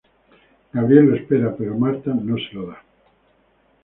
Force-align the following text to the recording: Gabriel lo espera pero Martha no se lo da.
Gabriel 0.73 1.05
lo 1.09 1.15
espera 1.15 1.55
pero 1.55 1.77
Martha 1.77 2.11
no 2.11 2.35
se 2.39 2.55
lo 2.55 2.65
da. 2.65 2.83